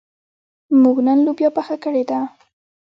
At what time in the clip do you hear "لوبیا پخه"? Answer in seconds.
1.25-1.75